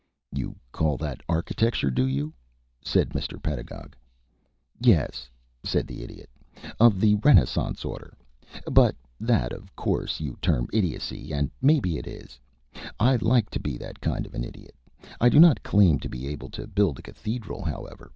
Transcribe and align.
"You 0.31 0.55
call 0.71 0.97
that 0.97 1.21
architecture, 1.29 1.91
do 1.91 2.07
you?" 2.07 2.33
said 2.81 3.09
Mr. 3.09 3.39
Pedagog. 3.39 3.95
"Yes," 4.79 5.29
said 5.63 5.85
the 5.85 6.01
Idiot, 6.01 6.27
"of 6.79 6.99
the 6.99 7.17
renaissance 7.17 7.85
order. 7.85 8.17
But 8.65 8.95
that, 9.19 9.53
of 9.53 9.75
course, 9.75 10.19
you 10.19 10.39
term 10.41 10.67
idiocy 10.73 11.31
and 11.31 11.51
maybe 11.61 11.99
it 11.99 12.07
is. 12.07 12.39
I 12.99 13.15
like 13.17 13.51
to 13.51 13.59
be 13.59 13.77
that 13.77 14.01
kind 14.01 14.25
of 14.25 14.33
an 14.33 14.43
idiot. 14.43 14.73
I 15.19 15.29
do 15.29 15.39
not 15.39 15.61
claim 15.61 15.99
to 15.99 16.09
be 16.09 16.25
able 16.29 16.49
to 16.49 16.65
build 16.65 16.97
a 16.97 17.03
cathedral, 17.03 17.61
however. 17.63 18.09